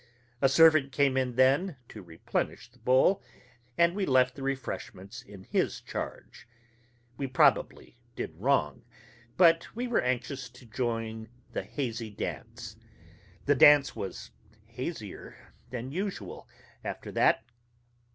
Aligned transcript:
A 0.41 0.49
servant 0.49 0.91
came 0.91 1.15
in 1.15 1.35
then, 1.35 1.75
to 1.89 2.01
replenish 2.01 2.71
the 2.71 2.79
bowl, 2.79 3.21
and 3.77 3.93
we 3.93 4.07
left 4.07 4.33
the 4.33 4.41
refreshments 4.41 5.21
in 5.21 5.43
his 5.43 5.79
charge. 5.79 6.47
We 7.17 7.27
probably 7.27 7.99
did 8.15 8.33
wrong, 8.35 8.83
but 9.37 9.67
we 9.75 9.87
were 9.87 10.01
anxious 10.01 10.49
to 10.49 10.65
join 10.65 11.29
the 11.51 11.61
hazy 11.61 12.09
dance. 12.09 12.77
The 13.45 13.53
dance 13.53 13.95
was 13.95 14.31
hazier 14.65 15.53
than 15.69 15.91
usual, 15.91 16.47
after 16.83 17.11
that. 17.11 17.43